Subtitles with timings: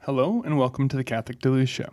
[0.00, 1.88] Hello and welcome to the Catholic Duluth Show.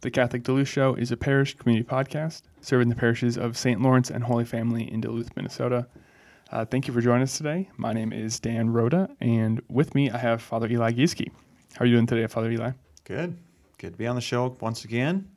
[0.00, 3.80] The Catholic Duluth Show is a parish community podcast serving the parishes of St.
[3.80, 5.86] Lawrence and Holy Family in Duluth, Minnesota.
[6.50, 7.68] Uh, thank you for joining us today.
[7.76, 11.30] My name is Dan Rhoda, and with me I have Father Eli Gieske.
[11.74, 12.72] How are you doing today, Father Eli?
[13.04, 13.36] Good.
[13.78, 15.28] Good to be on the show once again.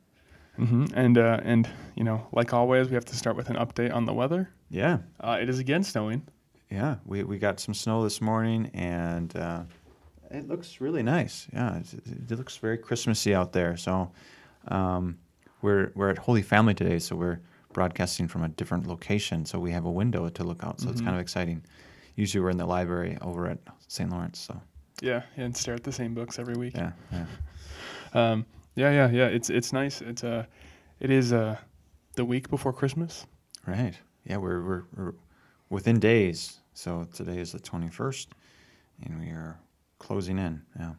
[0.56, 3.94] hmm And uh, and you know, like always, we have to start with an update
[3.94, 4.50] on the weather.
[4.70, 4.98] Yeah.
[5.20, 6.22] Uh, it is again snowing.
[6.70, 6.96] Yeah.
[7.04, 9.62] We, we got some snow this morning and uh,
[10.30, 11.46] it looks really nice.
[11.52, 11.78] Yeah.
[11.78, 11.94] It,
[12.30, 13.76] it looks very Christmassy out there.
[13.76, 14.10] So
[14.68, 15.18] um,
[15.62, 16.98] we're, we're at Holy Family today.
[16.98, 17.40] So we're
[17.72, 19.44] broadcasting from a different location.
[19.44, 20.80] So we have a window to look out.
[20.80, 21.62] So it's kind of exciting.
[22.16, 24.10] Usually we're in the library over at St.
[24.10, 24.38] Lawrence.
[24.38, 24.60] So
[25.02, 26.74] Yeah, and stare at the same books every week.
[26.76, 26.92] yeah.
[27.12, 27.26] Yeah.
[28.16, 29.26] Um, yeah, yeah, yeah.
[29.26, 30.00] It's it's nice.
[30.00, 30.44] It's uh,
[31.00, 31.56] it is uh,
[32.14, 33.26] the week before Christmas.
[33.66, 33.94] Right.
[34.24, 34.36] Yeah.
[34.36, 35.14] We're, we're, we're
[35.68, 36.60] within days.
[36.74, 38.28] So today is the 21st
[39.04, 39.58] and we are
[39.98, 40.62] closing in.
[40.78, 40.92] Yeah.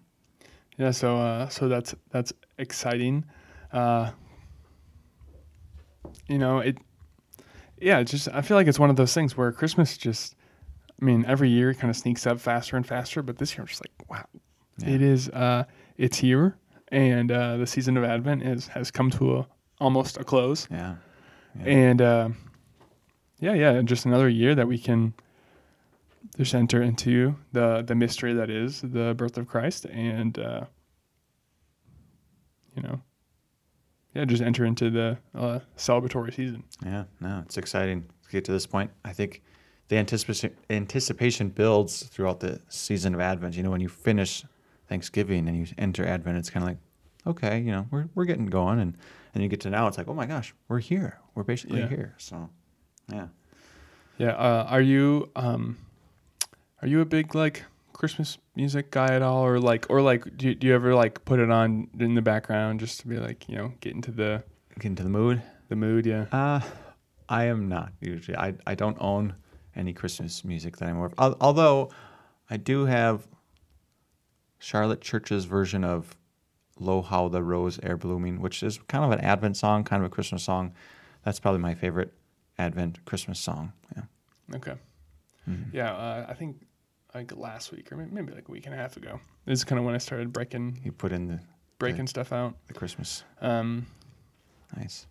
[0.78, 3.26] Yeah, so uh, so that's that's exciting.
[3.72, 4.12] Uh,
[6.28, 6.78] you know, it.
[7.80, 10.36] Yeah, just I feel like it's one of those things where Christmas just,
[11.02, 13.62] I mean, every year it kind of sneaks up faster and faster, but this year
[13.62, 14.26] I'm just like, wow,
[14.80, 14.96] Yeah.
[14.96, 15.30] it is.
[15.30, 15.66] Uh,
[15.98, 16.58] it's here,
[16.90, 19.48] and uh, the season of Advent is has come to a
[19.80, 20.96] almost a close, Yeah.
[21.60, 21.66] Yeah.
[21.66, 22.30] and uh,
[23.40, 25.14] yeah, yeah, just another year that we can
[26.38, 30.66] just enter into the the mystery that is the birth of Christ, and uh,
[32.76, 33.02] you know,
[34.14, 36.64] yeah, just enter into the uh, celebratory season.
[36.84, 38.92] Yeah, no, it's exciting to get to this point.
[39.04, 39.42] I think
[39.88, 43.56] the anticipation anticipation builds throughout the season of Advent.
[43.56, 44.44] You know, when you finish
[44.90, 46.78] Thanksgiving and you enter Advent, it's kind of like,
[47.28, 48.98] okay, you know, we're we're getting going, and
[49.34, 51.20] and you get to now, it's like, oh my gosh, we're here.
[51.36, 51.90] We're basically Yeah.
[51.90, 52.16] here.
[52.18, 52.50] So,
[53.12, 53.28] yeah,
[54.18, 55.78] Yeah, uh, are you um,
[56.86, 60.50] are you a big like Christmas music guy at all, or like, or like, do
[60.50, 63.50] you, do you ever like put it on in the background just to be like,
[63.50, 64.44] you know, get into the
[64.76, 65.42] get into the mood.
[65.70, 66.06] the mood?
[66.06, 66.26] Yeah.
[66.32, 66.62] Uh,
[67.28, 68.38] I am not usually.
[68.38, 69.34] I I don't own
[69.76, 71.38] any Christmas music that I'm aware of.
[71.42, 71.90] Although
[72.52, 73.28] I do have
[74.60, 76.16] Charlotte Church's version of
[76.80, 80.12] "Lo How the Rose E'er Blooming," which is kind of an Advent song, kind of
[80.12, 80.72] a Christmas song.
[81.24, 82.14] That's probably my favorite
[82.60, 83.74] Advent Christmas song.
[83.96, 84.04] Yeah.
[84.58, 84.76] Okay.
[85.50, 85.76] Mm-hmm.
[85.76, 86.65] Yeah, uh, I think
[87.16, 89.20] like last week or maybe like a week and a half ago.
[89.46, 91.40] This is kind of when I started breaking You put in the
[91.80, 92.56] breaking stuff out.
[92.68, 93.24] the Christmas.
[93.42, 93.88] Um,
[94.76, 95.08] Nice.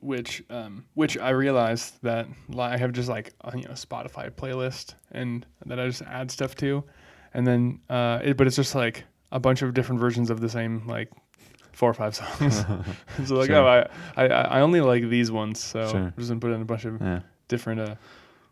[0.00, 2.26] which um, which I realized that
[2.58, 6.54] I have just like a, you know Spotify playlist and that I just add stuff
[6.56, 6.84] to,
[7.32, 10.48] and then uh, it, but it's just like a bunch of different versions of the
[10.48, 11.10] same like
[11.72, 12.56] four or five songs.
[13.26, 13.56] so like Sure.
[13.56, 13.66] oh
[14.16, 16.00] I, I I only like these ones, so Sure.
[16.00, 17.20] I'm just gonna put in a bunch of Yeah.
[17.48, 17.94] different uh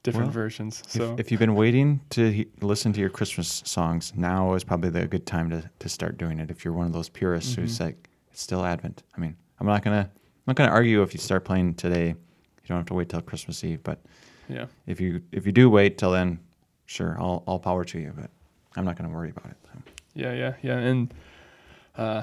[0.03, 0.83] different Well, versions.
[0.89, 4.91] So if, you've been waiting to he- listen to your Christmas songs, now is probably
[4.91, 6.51] the good time to, to start doing it.
[6.51, 7.85] If you're one of those purists who's Mm-hmm.
[7.85, 9.03] like, it's still Advent.
[9.17, 12.09] I mean, I'm not gonna I'm not gonna argue if you start playing today.
[12.09, 13.83] You don't have to wait till Christmas Eve.
[13.83, 14.01] But
[14.49, 14.67] yeah.
[14.87, 16.39] if you if you do wait till then,
[16.87, 18.13] sure, all all power to you.
[18.17, 18.31] But
[18.77, 19.57] I'm not gonna worry about it.
[20.15, 21.15] Yeah, yeah, yeah, and
[21.97, 22.23] uh,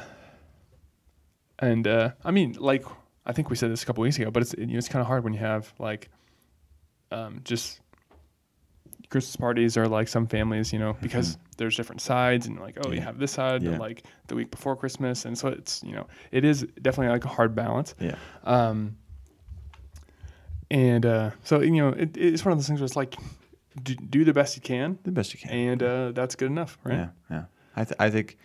[1.59, 2.83] and uh, I mean, like
[3.25, 5.01] I think we said this a couple weeks ago, but it's you know, it's kind
[5.01, 6.09] of hard when you have like
[7.11, 7.79] um, just
[9.09, 12.91] Christmas parties are like some families, you know, because there's different sides and like oh,
[12.91, 13.77] you have this side Yeah.
[13.77, 17.29] like the week before Christmas, and so it's you know it is definitely like a
[17.29, 17.95] hard balance.
[17.99, 18.15] Yeah.
[18.43, 18.97] Um,
[20.71, 23.15] and uh, so you know it, it's one of those things where it's like
[23.81, 25.51] do, do the best you can, The best you can.
[25.51, 26.95] and uh, that's good enough, right?
[26.95, 27.43] Yeah, yeah.
[27.75, 28.37] I th- I think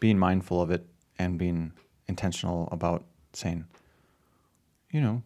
[0.00, 0.86] being mindful of it
[1.18, 1.72] and being
[2.08, 3.66] intentional about saying,
[4.90, 5.22] you know,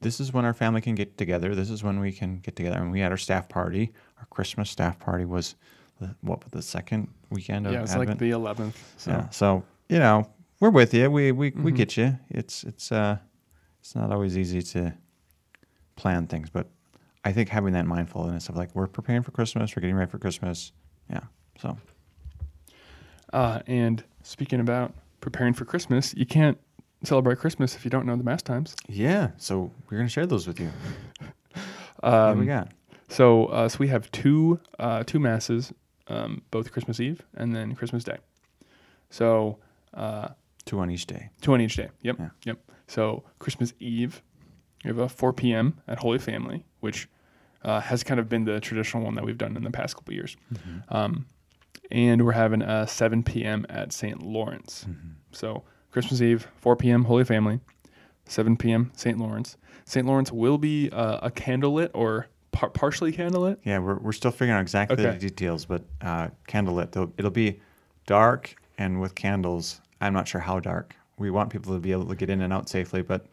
[0.00, 1.54] this is when our family can get together.
[1.54, 2.76] This is when we can get together.
[2.78, 3.92] And we had our staff party.
[4.18, 5.56] Our Christmas staff party was
[6.00, 8.10] the, what the second weekend of Yeah, it's Advent.
[8.10, 8.74] like the 11th.
[8.96, 9.10] So.
[9.10, 9.28] yeah.
[9.30, 10.28] So you know,
[10.60, 11.10] we're with you.
[11.10, 11.76] We we, we Mhm.
[11.76, 12.18] get you.
[12.30, 13.18] It's it's uh
[13.80, 14.94] it's not always easy to
[15.96, 16.68] plan things, but
[17.24, 20.18] I think having that mindfulness of like we're preparing for Christmas, we're getting ready for
[20.18, 20.72] Christmas.
[21.10, 21.20] Yeah.
[21.60, 21.76] So
[23.32, 26.58] Uh, and speaking about preparing for Christmas, you can't
[27.06, 28.74] celebrate Christmas if you don't know the mass times.
[28.88, 30.70] Yeah, so we're gonna share those with you.
[32.00, 32.72] what do Um, we got?
[33.08, 35.72] So, uh, so we have two uh, two masses,
[36.08, 38.18] um, both Christmas Eve and then Christmas Day.
[39.10, 39.58] So
[39.92, 40.28] uh,
[40.64, 41.28] Two on each day.
[41.42, 41.90] two on each day.
[42.02, 42.28] Yep, Yeah.
[42.44, 42.58] yep.
[42.88, 44.22] So Christmas Eve,
[44.82, 45.78] we have a 4 p.m.
[45.86, 47.06] at Holy Family, which
[47.62, 50.14] uh, has kind of been the traditional one that we've done in the past couple
[50.14, 50.36] years.
[50.88, 51.26] Um,
[51.90, 53.66] and we're having a 7 p.m.
[53.68, 54.22] at St.
[54.22, 54.86] Lawrence.
[55.32, 55.64] So
[55.94, 57.04] Christmas Eve, 4 p.m.
[57.04, 57.60] Holy Family,
[58.26, 58.90] 7 p.m.
[58.96, 59.16] St.
[59.16, 59.56] Lawrence.
[59.84, 60.04] St.
[60.04, 63.58] Lawrence will be uh, a candlelit or par- partially candlelit.
[63.64, 65.16] Yeah, we're, we're still figuring out exactly Okay.
[65.16, 66.88] the details, but uh, candlelit.
[66.88, 67.60] It'll, it'll be
[68.06, 69.80] dark and with candles.
[70.00, 70.96] I'm not sure how dark.
[71.16, 73.24] We want people to be able to get in and out safely, but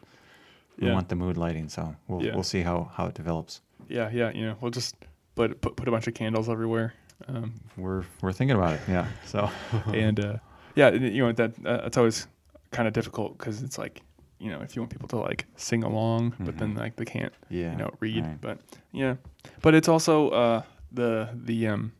[0.78, 0.94] we Yeah.
[0.94, 1.68] want the mood lighting.
[1.68, 2.34] So we'll Yeah.
[2.34, 3.60] we'll see how how it develops.
[3.88, 4.30] Yeah, yeah.
[4.30, 4.94] You know, we'll just
[5.34, 6.94] put put, put a bunch of candles everywhere.
[7.26, 8.80] Um, We're we're thinking about it.
[8.88, 9.08] Yeah.
[9.26, 9.50] So
[9.92, 10.36] and uh,
[10.76, 12.28] yeah, you know that uh, that's always
[12.72, 14.02] kind of difficult because it's like
[14.38, 17.32] you know if you want people to like sing along, but then like they can't
[17.48, 17.70] yeah.
[17.72, 18.24] you know read.
[18.24, 18.40] right.
[18.40, 18.58] But
[18.92, 19.14] yeah,
[19.62, 21.92] but it's also uh, the the um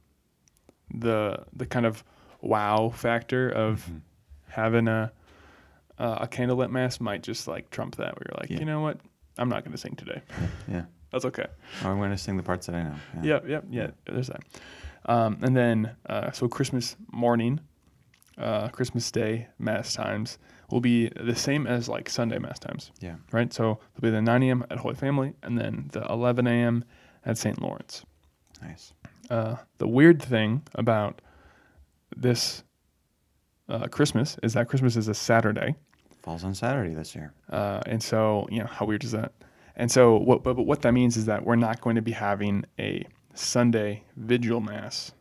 [0.95, 2.05] the the kind of
[2.41, 4.01] wow factor of Mhm.
[4.49, 5.13] having a
[5.99, 8.15] uh, a candlelit mass might just like trump that.
[8.17, 8.59] Where you're like, Yeah.
[8.59, 8.99] you know what,
[9.39, 10.21] I'm not going to sing today.
[10.69, 10.85] Yeah.
[11.13, 11.47] That's okay.
[11.85, 12.95] Oh, I'm going to sing the parts that I know.
[13.23, 13.91] Yep, yep, yeah.
[14.07, 14.41] There's that.
[15.05, 17.61] Um, and then uh, so Christmas morning,
[18.39, 20.39] uh, Christmas Day mass times
[20.71, 23.17] will be the same as like Sunday mass times, Yeah.
[23.31, 23.53] right?
[23.53, 23.63] So
[23.95, 24.65] there'll be the 9 a.m.
[24.71, 26.85] at Holy Family, and then the 11 a.m.
[27.27, 27.61] at St.
[27.61, 28.05] Lawrence.
[28.63, 28.95] Nice.
[29.31, 31.21] Uh, the weird thing about
[32.17, 32.65] this
[33.69, 35.75] uh, Christmas is that Christmas is a Saturday,
[36.23, 37.33] Falls on Saturday this year.
[37.51, 39.33] uh, and so you know how weird is that?
[39.75, 40.43] And so what?
[40.45, 43.05] But, but what that means is that we're not going to be having a
[43.35, 45.13] Sunday vigil mass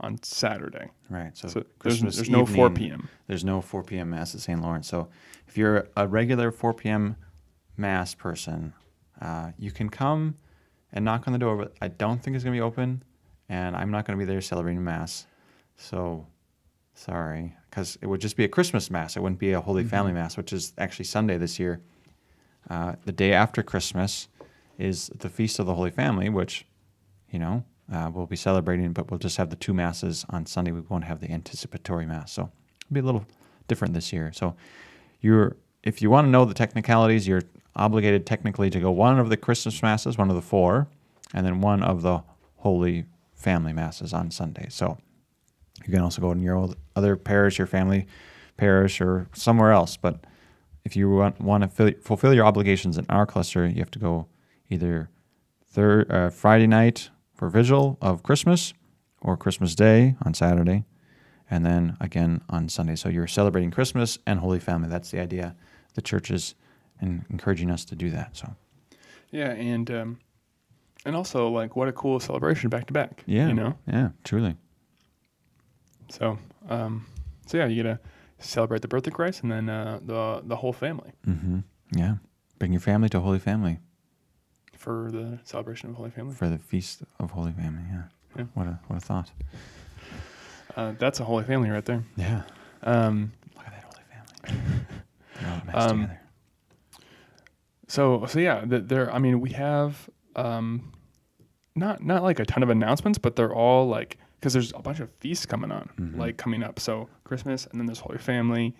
[0.00, 0.90] on Saturday.
[1.08, 1.36] Right.
[1.36, 3.08] So, So there's, Christmas there's no 4 p.m.
[3.26, 4.10] There's no 4 p.m.
[4.10, 4.60] mass at St.
[4.60, 4.88] Lawrence.
[4.88, 5.08] So
[5.46, 7.16] if you're a regular 4 p.m.
[7.76, 8.72] mass person,
[9.20, 10.36] uh, you can come
[10.92, 13.02] and knock on the door, but I don't think it's going to be open,
[13.48, 15.26] and I'm not going to be there celebrating mass.
[15.76, 16.26] So
[16.94, 19.16] sorry, because it would just be a Christmas mass.
[19.16, 21.80] It wouldn't be a Holy Family mass, which is actually Sunday this year.
[22.68, 24.28] Uh, the day after Christmas
[24.78, 26.66] is the Feast of the Holy Family, which,
[27.30, 30.70] you know, uh, we'll be celebrating, but we'll just have the two masses on Sunday.
[30.70, 32.50] We won't have the anticipatory mass, so
[32.82, 33.24] it'll be a little
[33.66, 34.32] different this year.
[34.32, 34.54] So,
[35.20, 37.42] you're if you want to know the technicalities, you're
[37.74, 40.88] obligated technically to go one of the Christmas masses, one of the four,
[41.34, 42.22] and then one of the
[42.56, 44.66] Holy Family masses on Sunday.
[44.68, 44.98] So,
[45.84, 48.06] you can also go in your other parish, your family
[48.56, 49.96] parish, or somewhere else.
[49.96, 50.24] But
[50.84, 53.98] if you want, want to fill, fulfill your obligations in our cluster, you have to
[53.98, 54.26] go
[54.68, 55.08] either
[55.66, 57.10] third uh, Friday night
[57.40, 58.74] for vigil of Christmas,
[59.22, 60.84] or Christmas Day on Saturday,
[61.50, 62.94] and then again on Sunday.
[62.94, 64.90] So you're celebrating Christmas and Holy Family.
[64.90, 65.56] That's the idea.
[65.94, 66.54] The church is
[67.00, 68.36] encouraging us to do that.
[68.36, 68.54] So
[69.30, 70.18] Yeah, and um,
[71.06, 73.24] and also like what a cool celebration back to back.
[73.24, 73.74] yeah, you know.
[73.86, 74.56] yeah, truly.
[76.10, 76.38] So
[76.68, 77.06] um,
[77.46, 77.98] so yeah, you get to
[78.38, 81.60] celebrate the birth of Christ and then uh, the the whole family hmm
[81.90, 82.16] Yeah,
[82.58, 83.78] bring your family to Holy Family
[84.80, 86.34] for the celebration of Holy Family.
[86.34, 87.82] for the feast of Holy Family.
[87.90, 88.02] Yeah,
[88.36, 88.44] Yeah.
[88.54, 89.30] what a what a thought.
[90.76, 92.02] Uh, that's a Holy Family right there.
[92.16, 92.42] Yeah,
[92.82, 94.04] Um, look at that Holy
[94.54, 94.84] Family.
[95.40, 96.20] They're all meshed Um, together.
[97.88, 99.12] So so yeah, th- there.
[99.12, 100.92] I mean, we have um,
[101.74, 105.00] not not like a ton of announcements, but they're all like because there's a bunch
[105.00, 106.16] of feasts coming on, Mhm.
[106.16, 106.78] like coming up.
[106.80, 108.74] So Christmas, and then there's Holy Family,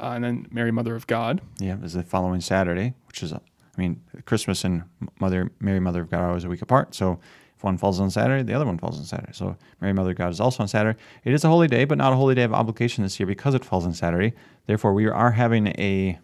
[0.00, 1.40] uh, and then Mary Mother of God.
[1.58, 3.32] Yeah, is the following Saturday, which is,
[3.76, 4.84] I mean, Christmas and
[5.20, 6.94] Mother Mary Mother of God are always a week apart.
[6.94, 7.18] So
[7.56, 9.32] if one falls on Saturday, the other one falls on Saturday.
[9.32, 10.98] So Mary Mother of God is also on Saturday.
[11.24, 13.54] It is a holy day, but not a holy day of obligation this year because
[13.54, 14.34] it falls on Saturday.
[14.66, 16.18] Therefore, we are having a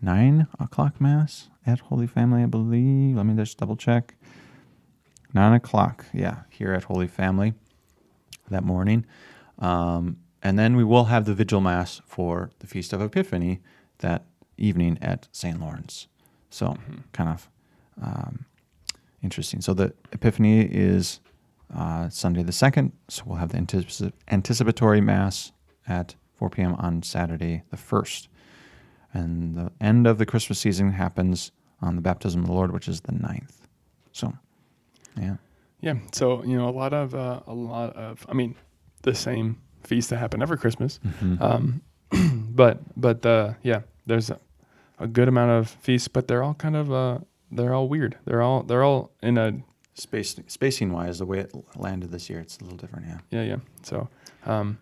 [0.00, 3.16] nine o'clock mass at Holy Family, I believe.
[3.16, 4.14] Let me just double check.
[5.34, 7.54] Nine o'clock, yeah, here at Holy Family
[8.50, 9.06] that morning.
[9.58, 13.60] Um, and then we will have the vigil mass for the Feast of Epiphany
[13.98, 14.26] that
[14.58, 15.58] evening at St.
[15.60, 16.08] Lawrence.
[16.52, 16.76] So,
[17.12, 17.48] kind of
[18.02, 18.44] um,
[19.22, 19.62] interesting.
[19.62, 21.20] So, the Epiphany is
[21.74, 22.92] uh, Sunday the 2nd.
[23.08, 25.52] So, we'll have the anticip- anticipatory mass
[25.88, 26.74] at 4 p.m.
[26.74, 28.28] on Saturday the 1st.
[29.14, 32.86] And the end of the Christmas season happens on the baptism of the Lord, which
[32.86, 33.52] is the 9th.
[34.12, 34.34] So,
[35.18, 35.36] yeah.
[35.80, 35.94] Yeah.
[36.12, 38.54] So you know, a lot of uh, a lot of I mean,
[39.02, 41.00] the same feasts that happen every Christmas.
[41.40, 41.82] Um,
[42.50, 44.30] but but uh, yeah, there's
[45.02, 47.18] a, good amount of feasts, but they're all kind of uh,
[47.50, 48.16] they're all weird.
[48.24, 49.62] They're all they're all in a
[49.94, 53.18] Space, spacing wise, the way it landed this year, it's a little different, yeah.
[53.30, 53.56] yeah yeah.
[53.82, 54.08] So,
[54.46, 54.78] um,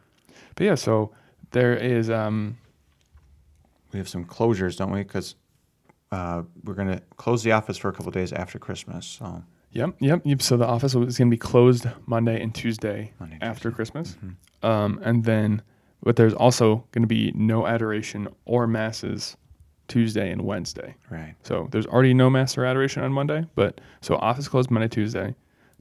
[0.55, 1.11] but yeah, so
[1.51, 2.57] there is um,
[3.93, 5.03] We have some closures, don't we?
[5.03, 5.35] Because
[6.13, 9.05] uh, we're going to close the office for a couple of days after Christmas.
[9.05, 10.43] So yep yep yep.
[10.43, 13.77] So the office is going to be closed Monday and Tuesday Monday, after Tuesday.
[13.77, 14.69] Christmas, Mhm.
[14.69, 15.63] um, and then
[16.05, 19.37] but there's also going to be no adoration or masses
[19.91, 20.95] Tuesday and Wednesday.
[21.11, 24.89] right, So there's already no mass or adoration on Monday, but so office closed Monday,
[24.89, 25.35] Tuesday,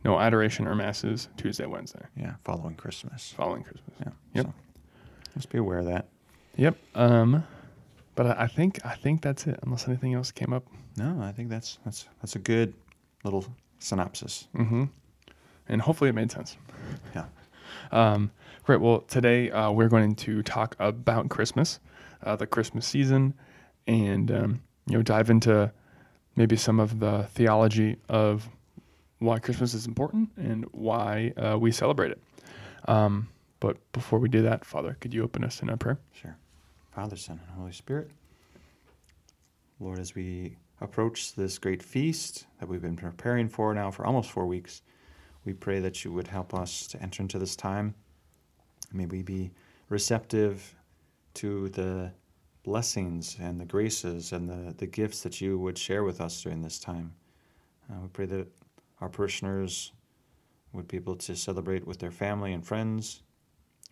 [0.04, 3.34] no adoration or masses Tuesday, Wednesday, yeah, following Christmas.
[3.38, 3.96] following Christmas.
[4.02, 4.12] Yeah.
[4.34, 4.46] Yep.
[4.48, 4.54] So
[5.36, 6.08] just be aware of that.
[6.58, 6.76] Yep.
[6.96, 7.44] Um,
[8.16, 9.60] but I, I think I think that's it.
[9.64, 10.66] Unless anything else came up.
[10.98, 12.74] No, I think that's that's that's a good
[13.24, 13.46] little
[13.78, 14.48] synopsis.
[14.56, 14.86] Mm-hmm.
[15.70, 16.58] And hopefully it made sense.
[17.16, 17.26] Yeah.
[17.92, 18.32] Um,
[18.64, 18.82] great.
[18.82, 21.80] Well, today uh, we're going to talk about Christmas,
[22.24, 23.34] uh, the Christmas season,
[23.90, 25.72] and um, you know dive into
[26.36, 28.48] maybe some of the theology of
[29.18, 32.22] why Christmas is important and why uh, we celebrate it.
[32.88, 33.28] Um,
[33.60, 36.00] but before we do that, Father, could you open us in a prayer?
[36.14, 36.38] Sure.
[36.92, 38.12] Father, Son, and Holy Spirit.
[39.80, 44.32] Lord, as we approach this great feast that we've been preparing for now for almost
[44.32, 44.82] four weeks,
[45.44, 47.96] we pray that you would help us to enter into this time.
[48.94, 49.52] May we be
[49.90, 50.76] receptive
[51.36, 52.12] to the
[52.70, 56.62] blessings and the graces and the, the gifts that you would share with us during
[56.62, 57.12] this time.
[57.90, 58.48] Uh, we pray that
[59.02, 59.92] our parishioners
[60.72, 63.24] would be able to celebrate with their family and friends.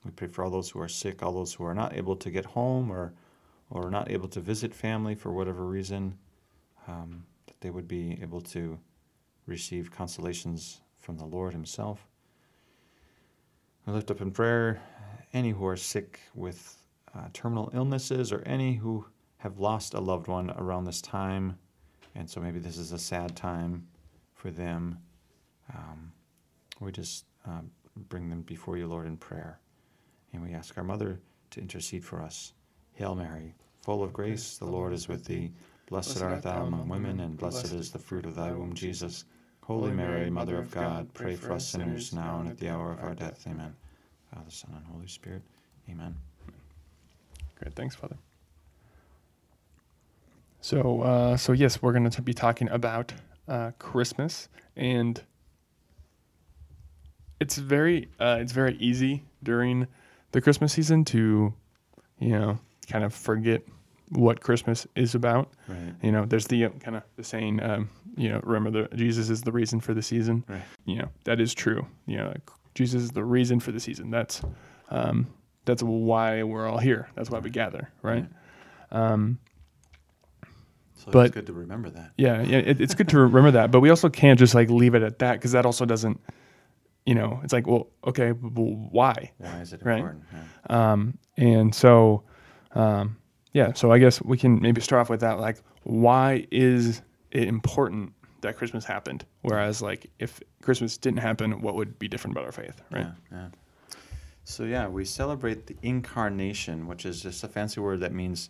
[0.06, 2.30] We pray for all those who are sick, all those who are not able to
[2.30, 3.14] get home or,
[3.72, 6.16] or not able to visit family for whatever reason,
[6.88, 8.78] um, that they would be able to
[9.48, 12.06] receive consolations from the Lord Himself.
[13.88, 14.80] We lift up in prayer
[15.34, 16.78] any who are sick with
[17.16, 19.06] uh, terminal illnesses or any who
[19.38, 21.58] have lost a loved one around this time.
[22.16, 23.88] And so maybe this is a sad time
[24.34, 24.98] for them.
[25.74, 26.12] Um,
[26.80, 27.70] we just um,
[28.10, 29.60] bring them before you, Lord, in prayer.
[30.34, 31.20] And we ask our Mother
[31.52, 32.54] to intercede for us.
[32.94, 35.52] Hail Mary, full of grace, the Lord is with thee.
[35.90, 39.26] Blessed art thou among women, and blessed is the fruit of thy womb, Jesus.
[39.64, 43.04] Holy Mary, Mother of God, pray for us sinners now and at the hour of
[43.04, 43.46] our death.
[43.48, 43.74] Amen.
[44.34, 45.44] Father, Son, and Holy Spirit.
[45.90, 46.16] Amen.
[47.60, 48.18] Great, thanks, Father.
[50.62, 53.14] So, uh, so yes, we're going to be talking about
[53.48, 55.22] uh, Christmas, and
[57.40, 59.88] it's very, uh, it's very easy during
[60.32, 61.54] the Christmas season to,
[62.20, 62.60] you know,
[62.90, 63.62] kind of forget
[64.10, 65.52] what Christmas is about.
[65.68, 65.94] Right.
[66.02, 69.30] You know, there's the uh, kind of the saying, um, you know, remember the Jesus
[69.30, 70.44] is the reason for the season.
[70.48, 70.62] Right.
[70.86, 71.86] You know, that is true.
[72.06, 72.34] You know,
[72.74, 74.12] Jesus is the reason for the season.
[74.12, 74.42] That's
[74.90, 75.28] um,
[75.68, 77.08] that's why we're all here.
[77.16, 78.26] That's why we gather, right?
[78.92, 79.38] Um,
[80.96, 82.12] So But- it's good to remember that.
[82.18, 82.58] yeah, yeah.
[82.58, 85.20] It, it's good to remember that, but we also can't just like leave it at
[85.20, 86.20] that because that also doesn't,
[87.06, 89.32] you know, it's like, well, okay, but why?
[89.38, 90.00] Why is it Right.
[90.00, 90.24] important?
[90.34, 90.92] Yeah.
[90.92, 92.24] Um, and so,
[92.74, 93.16] um,
[93.54, 95.40] yeah, so I guess we can maybe start off with that.
[95.40, 99.24] Like, why is it important that Christmas happened?
[99.44, 103.06] Whereas, like, if Christmas didn't happen, what would be different about our faith, right?
[103.32, 103.48] Yeah, yeah.
[104.50, 108.50] So yeah, we celebrate the incarnation, which is just a fancy word that means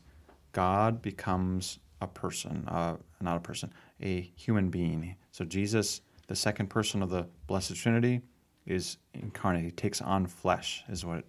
[0.52, 5.16] God becomes a person, uh, not a person, a human being.
[5.32, 8.22] So Jesus, the second person of the Blessed Trinity,
[8.68, 9.64] is incarnate.
[9.64, 11.26] He takes on flesh, is what it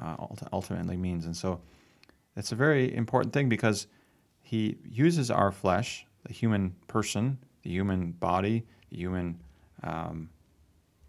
[0.00, 0.14] uh,
[0.52, 1.26] ultimately means.
[1.26, 1.60] And so
[2.36, 3.88] it's a very important thing because
[4.40, 9.40] he uses our flesh, the human person, the human body, the human
[9.82, 10.30] um,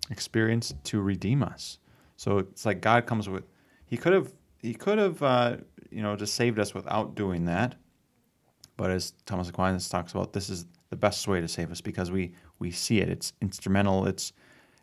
[0.09, 1.77] experience to redeem us.
[2.23, 3.43] So it's like God comes with.
[3.85, 4.31] He could have.
[4.59, 5.21] He could have.
[5.21, 5.57] Uh,
[5.91, 7.75] you know, just saved us without doing that.
[8.77, 12.11] But as Thomas Aquinas talks about, this is the best way to save us because
[12.11, 13.09] we we see it.
[13.09, 14.07] It's instrumental.
[14.07, 14.31] It's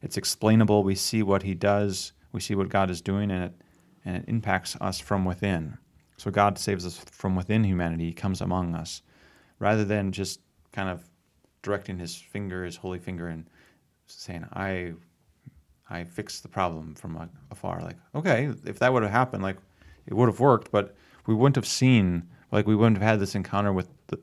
[0.03, 0.83] it's explainable.
[0.83, 2.13] We see what He does.
[2.33, 3.55] We see what God is doing, and it
[4.05, 5.79] and it impacts us from within.
[6.19, 8.05] So God saves us from within humanity.
[8.05, 9.01] He comes among us,
[9.59, 10.41] rather than just
[10.73, 11.09] kind of
[11.63, 13.49] directing His finger, His holy finger, and
[14.05, 14.93] saying, "I
[15.91, 17.81] I fixed the problem from afar.
[17.83, 19.57] Like, okay, if that would have happened, like,
[20.07, 20.95] it would have worked, but
[21.27, 24.19] we wouldn't have seen, like, we wouldn't have had this encounter with the,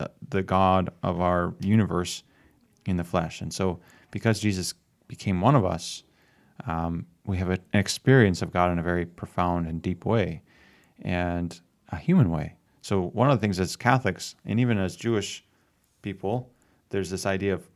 [0.00, 2.22] uh, the God of our universe
[2.86, 3.40] in the flesh.
[3.40, 3.80] And so,
[4.10, 4.74] because Jesus
[5.06, 6.04] became one of us,
[6.66, 10.42] um, we have a, an experience of God in a very profound and deep way,
[11.02, 12.56] and a human way.
[12.80, 15.44] So, one of the things as Catholics, and even as Jewish
[16.02, 16.50] people,
[16.90, 17.68] there's this idea of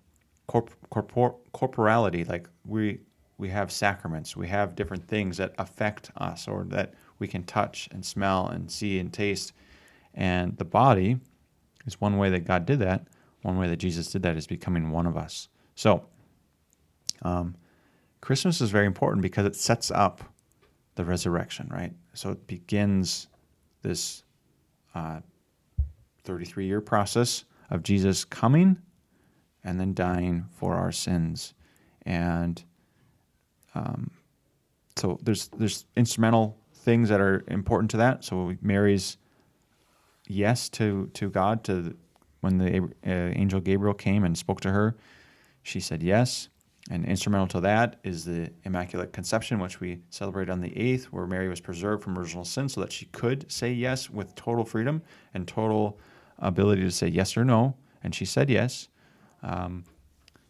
[0.47, 2.25] corp- corpor- corporality.
[2.25, 3.01] Like we
[3.39, 7.89] we have sacraments, we have different things that affect us, or that we can touch
[7.93, 9.53] and smell and see and taste.
[10.15, 11.19] And the body
[11.87, 13.07] is one way that God did that.
[13.43, 15.49] One way that Jesus did that is becoming one of us.
[15.77, 16.05] So,
[17.23, 17.55] um,
[18.21, 20.23] Christmas is very important because it sets up
[20.97, 21.93] the resurrection, right?
[22.15, 23.29] So it begins
[23.83, 24.25] this
[24.95, 25.21] uh,
[26.25, 28.77] 33 year process of Jesus coming
[29.63, 31.55] and then dying for our sins.
[32.03, 32.63] And
[33.79, 34.11] um,
[34.97, 38.25] so there's there's instrumental things that are important to that.
[38.25, 39.17] So Mary's
[40.27, 41.97] yes to to God to
[42.41, 44.97] when the uh, angel Gabriel came and spoke to her,
[45.63, 46.49] she said yes.
[46.91, 51.27] And instrumental to that is the Immaculate Conception, which we celebrate on the 8th, where
[51.27, 55.03] Mary was preserved from original sin so that she could say yes with total freedom
[55.35, 55.99] and total
[56.39, 57.77] ability to say yes or no.
[58.03, 58.89] And she said yes.
[59.43, 59.85] Um,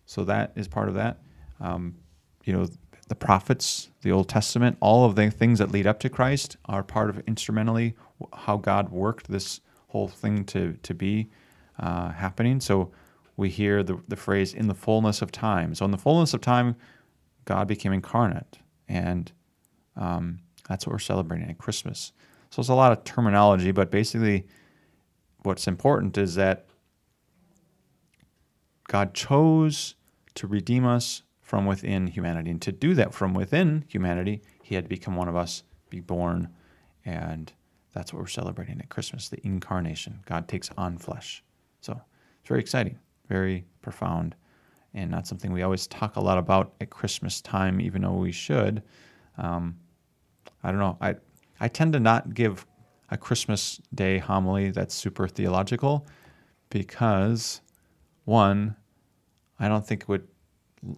[0.07, 1.19] so that is part of that.
[1.61, 1.97] Um,
[2.45, 2.69] you know,
[3.09, 6.83] the prophets, the Old Testament, all of the things that lead up to Christ are
[6.83, 7.95] part of instrumentally
[8.33, 11.31] how God worked this whole thing to to be
[11.79, 12.61] uh, happening.
[12.61, 12.93] So
[13.37, 16.41] we hear the the phrase "in the fullness of time." So in the fullness of
[16.41, 16.77] time,
[17.47, 19.33] God became incarnate, and
[19.97, 22.13] um, that's what we're celebrating at Christmas.
[22.51, 24.47] So it's a lot of terminology, but basically,
[25.43, 26.67] what's important is that
[28.87, 29.95] God chose
[30.35, 32.51] to redeem us from within humanity.
[32.51, 35.99] And to do that from within humanity, he had to become one of us, be
[35.99, 36.51] born.
[37.07, 37.51] And
[37.95, 40.21] that's what we're celebrating at Christmas the incarnation.
[40.27, 41.43] God takes on flesh.
[41.81, 41.99] So
[42.39, 42.99] it's very exciting,
[43.31, 44.35] very profound,
[44.93, 48.31] and not something we always talk a lot about at Christmas time, even though we
[48.31, 48.83] should.
[49.39, 49.79] Um,
[50.63, 50.99] I don't know.
[51.01, 51.15] I,
[51.61, 52.67] I tend to not give
[53.09, 56.07] a Christmas Day homily that's super theological
[56.69, 57.63] because,
[58.27, 58.77] one,
[59.59, 60.29] I don't think it would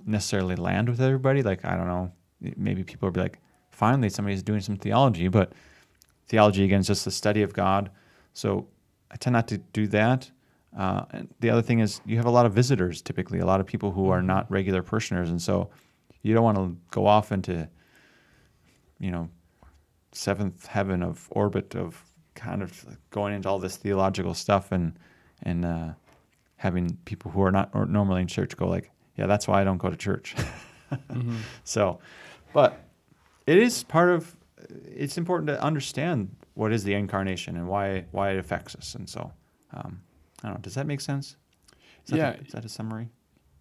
[0.06, 1.42] necessarily land with everybody.
[1.42, 2.12] Like, I don't know,
[2.56, 3.38] maybe people will be like,
[3.70, 5.52] finally somebody's doing some theology, but
[6.28, 7.90] theology, again, is just the study of God.
[8.34, 8.68] So
[9.10, 10.30] I tend not to do that.
[10.76, 13.60] Uh, and the other thing is, you have a lot of visitors typically, a lot
[13.60, 15.30] of people who are not regular parishioners.
[15.30, 15.70] And so
[16.22, 17.68] you don't want to go off into,
[18.98, 19.28] you know,
[20.12, 24.98] seventh heaven of orbit of kind of going into all this theological stuff and,
[25.42, 25.88] and, uh,
[26.56, 29.78] having people who are not normally in church go like, yeah, that's why I don't
[29.78, 30.34] go to church.
[30.92, 31.36] mm-hmm.
[31.64, 32.00] So,
[32.52, 32.80] but
[33.46, 34.36] it is part of.
[34.84, 38.94] It's important to understand what is the incarnation and why why it affects us.
[38.94, 39.32] And so,
[39.72, 40.02] um,
[40.42, 40.60] I don't know.
[40.62, 41.36] Does that make sense?
[42.06, 42.32] Is yeah.
[42.32, 43.08] That is that a summary?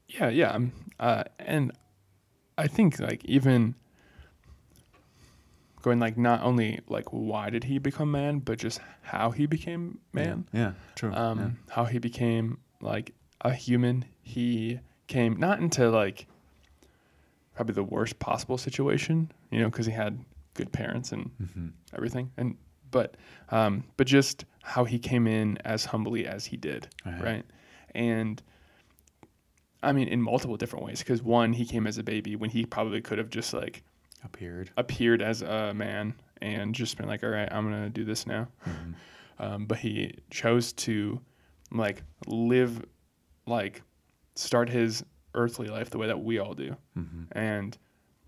[0.08, 0.52] Yeah, yeah.
[0.52, 1.72] Um, uh, and
[2.58, 3.76] I think like even
[5.82, 10.00] going like not only like why did he become man, but just how he became
[10.14, 10.48] man.
[10.52, 11.14] Yeah, yeah true.
[11.14, 11.74] Um, yeah.
[11.76, 14.06] How he became like a human.
[14.22, 14.80] He
[15.10, 16.28] came not into like
[17.56, 20.24] probably the worst possible situation, you know, because he had
[20.54, 21.68] good parents and mm-hmm.
[21.94, 22.56] everything, and
[22.92, 23.18] but
[23.50, 27.22] um, but just how he came in as humbly as he did, right?
[27.22, 27.46] right?
[27.94, 28.42] And
[29.82, 31.00] I mean, in multiple different ways.
[31.00, 33.84] Because one, he came as a baby when he probably could have just like
[34.24, 38.28] appeared appeared as a man and just been like, all right, I'm gonna do this
[38.28, 38.48] now.
[38.68, 38.92] Mm-hmm.
[39.42, 41.20] Um, but he chose to
[41.72, 42.84] like live
[43.46, 43.82] like
[44.40, 45.04] start his
[45.36, 47.24] earthly life the way that we all do mm-hmm.
[47.34, 47.78] and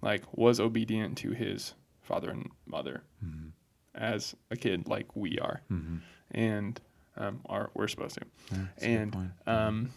[0.02, 3.50] like was obedient to his father and mother mm-hmm.
[3.96, 5.98] as a kid like we are mm-hmm.
[6.32, 6.82] and
[7.18, 9.90] um, are we're supposed to yeah, and um,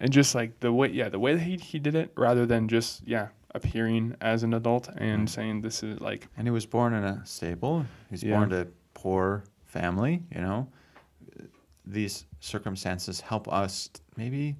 [0.00, 2.68] and just like the way yeah the way that he, he did it rather than
[2.68, 6.94] just yeah appearing as an adult and saying this is like and he was born
[6.94, 8.36] in a stable he's yeah.
[8.36, 10.68] born to a poor family you know
[11.84, 14.56] these circumstances help us maybe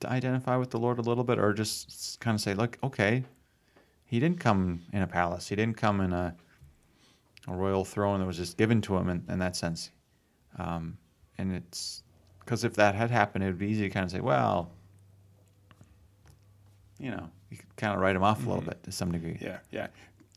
[0.00, 3.24] to identify with the Lord a little bit, or just kind of say, look, okay,
[4.04, 5.48] he didn't come in a palace.
[5.48, 6.34] He didn't come in a,
[7.48, 9.90] a royal throne that was just given to him in, in that sense.
[10.58, 10.96] Um,
[11.38, 12.02] and it's
[12.40, 14.70] because if that had happened, it would be easy to kind of say, well,
[16.98, 18.46] you know, you could kind of write him off mm-hmm.
[18.46, 18.70] a little mm-hmm.
[18.70, 19.38] bit to some degree.
[19.40, 19.88] Yeah, yeah.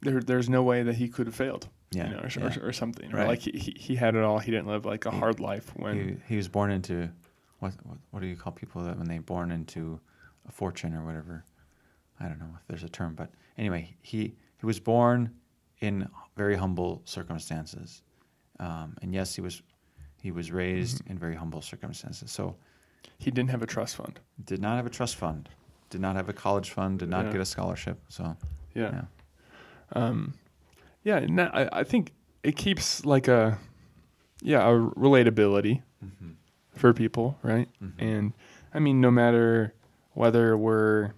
[0.01, 2.59] There, there's no way that he could have failed yeah, you know, or, yeah.
[2.59, 3.09] or, or something.
[3.11, 3.23] Right.
[3.23, 4.39] Or like he, he, he had it all.
[4.39, 7.09] He didn't live like a he, hard life when he, he was born into
[7.59, 9.99] what, what what do you call people that when they're born into
[10.47, 11.43] a fortune or whatever?
[12.19, 15.31] I don't know if there's a term, but anyway, he he was born
[15.79, 18.01] in very humble circumstances,
[18.59, 19.61] um, and yes, he was
[20.21, 21.11] he was raised mm-hmm.
[21.11, 22.31] in very humble circumstances.
[22.31, 22.55] So
[23.17, 24.19] he didn't have a trust fund.
[24.45, 25.49] Did not have a trust fund.
[25.89, 26.99] Did not have a college fund.
[26.99, 27.31] Did not yeah.
[27.31, 27.99] get a scholarship.
[28.09, 28.35] So
[28.75, 28.91] yeah.
[28.91, 29.03] yeah.
[29.93, 30.33] Um,
[31.03, 32.11] yeah, I, I think
[32.43, 33.57] it keeps like a
[34.41, 36.31] yeah a relatability mm-hmm.
[36.79, 37.69] For people, right?
[37.83, 38.03] Mm-hmm.
[38.03, 38.33] And
[38.73, 39.73] I mean, no matter
[40.13, 41.11] whether we're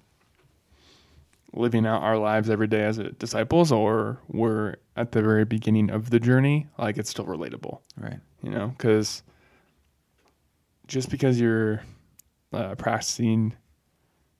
[1.53, 6.09] living out our lives every day as disciples or we're at the very beginning of
[6.09, 8.19] the journey, like it's still relatable, right?
[8.41, 9.23] You know, because
[10.87, 11.83] just because you're
[12.53, 13.53] uh, practicing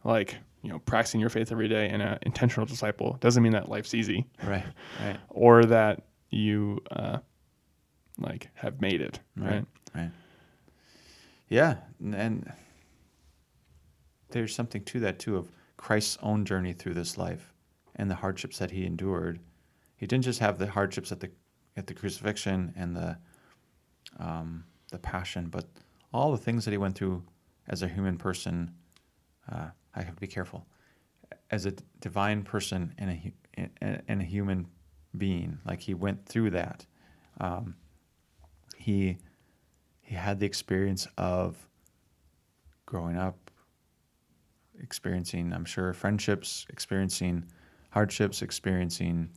[0.03, 3.69] like you know practicing your faith every day and an intentional disciple doesn't mean that
[3.69, 4.65] life's easy right
[5.01, 7.17] right or that you uh,
[8.19, 10.11] like have made it right right, right.
[11.51, 12.51] Yeah and
[14.29, 17.53] there's something to that too of christ's own journey through this life
[17.95, 19.39] and the hardships that he endured
[19.97, 21.29] he didn't just have the hardships at the
[21.77, 23.17] at the crucifixion and the
[24.19, 25.65] um, the passion but
[26.13, 27.23] all the things that he went through
[27.67, 28.71] as a human person
[29.51, 30.65] uh, I have to be careful.
[31.49, 33.33] As a divine person and a
[34.07, 34.67] and a human
[35.17, 36.85] being, like he went through that.
[37.39, 37.75] Um,
[38.77, 39.17] he
[40.01, 41.55] he had the experience of
[42.85, 43.51] growing up
[44.79, 47.45] experiencing, I'm sure, friendships, experiencing
[47.91, 49.29] hardships, experiencing,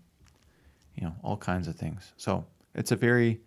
[0.95, 2.13] you know, all kinds of things.
[2.17, 3.41] So it's a very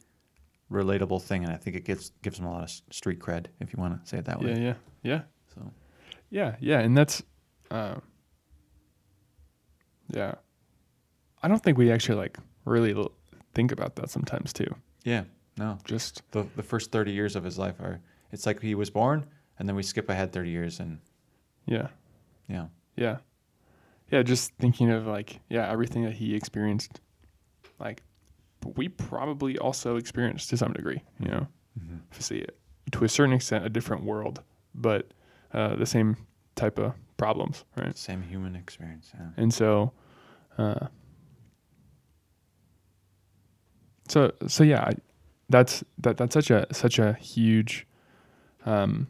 [0.72, 3.74] relatable thing, and I think it gives gives them a lot of street cred, if
[3.74, 4.52] you want to say it that way.
[4.52, 5.22] Yeah, yeah, yeah,
[5.56, 5.72] So
[6.30, 7.24] yeah, yeah, and that's,
[7.72, 7.96] uh,
[10.10, 10.36] yeah.
[11.42, 13.12] I don't think we actually like really l-
[13.54, 14.68] think about that sometimes too.
[15.04, 15.24] yeah,
[15.58, 18.00] no, Just the the first 30 years of his life are
[18.32, 19.26] it's like he was born,
[19.58, 21.00] and then we skip ahead 30 years, and
[21.66, 21.88] yeah,
[22.48, 23.18] yeah, yeah,
[24.12, 24.22] yeah.
[24.24, 27.00] Just thinking of like yeah, everything that he experienced,
[27.80, 28.04] like
[28.76, 31.02] we probably also experienced to some degree.
[31.20, 31.48] You know,
[31.80, 32.02] Mhm.
[32.12, 32.58] see it
[32.92, 34.44] to a certain extent a different world,
[34.76, 35.12] but
[35.54, 36.18] uh, the same
[36.56, 37.98] type of problems, right?
[37.98, 39.12] same human experience.
[39.14, 39.30] Yeah.
[39.38, 39.92] And so,
[40.58, 40.88] uh,
[44.08, 44.94] so so yeah, I,
[45.50, 47.88] that's that that's such a such a huge,
[48.66, 49.08] um,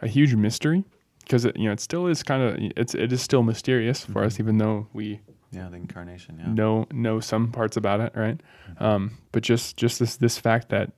[0.00, 0.84] a huge mystery
[1.20, 4.24] because it, you know it still is kind of it's it is still mysterious for
[4.24, 4.40] us Mhm.
[4.40, 5.20] even though we
[5.52, 6.38] Yeah, the incarnation.
[6.38, 6.52] Yeah.
[6.52, 8.40] know know some parts about it, right?
[8.78, 10.90] Um, but just just this this fact that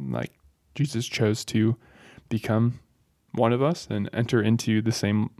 [0.00, 0.32] like
[0.74, 1.76] Jesus chose to
[2.28, 2.80] become
[3.32, 5.30] one of us and enter into the same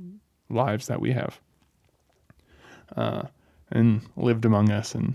[0.51, 1.41] lives that we have,
[2.97, 3.23] uh,
[3.71, 5.15] and lived among us, and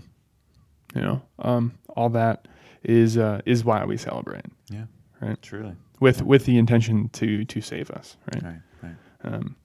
[0.94, 2.46] you know, um, all that
[2.84, 4.84] is uh, is why we celebrate Yeah.
[5.20, 5.40] Right.
[5.42, 5.74] Truly.
[6.00, 8.42] with with the intention to to save us, right?
[8.42, 8.60] Right.
[8.82, 8.94] Right.
[9.24, 9.56] Um,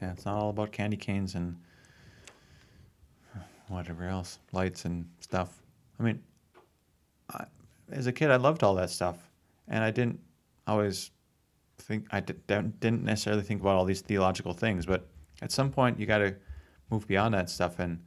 [0.00, 1.56] Yeah, it's not all about candy canes and
[3.68, 5.62] whatever else, lights and stuff.
[5.98, 6.22] I mean,
[7.32, 7.44] I,
[7.92, 9.16] as a kid, I loved all that stuff,
[9.68, 10.18] and I didn't
[10.66, 11.10] always
[11.78, 14.86] think I did, didn't necessarily think about all these theological things.
[14.86, 15.06] But
[15.42, 16.34] at some point, you got to
[16.90, 18.00] move beyond that stuff, and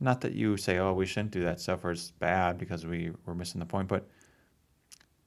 [0.00, 3.12] not that you say, "Oh, we shouldn't do that stuff," or it's bad because we
[3.26, 4.08] were missing the point, but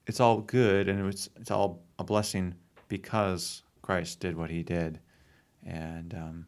[0.07, 2.55] it's all good, and it's it's all a blessing
[2.87, 4.99] because Christ did what He did.
[5.65, 6.45] And um,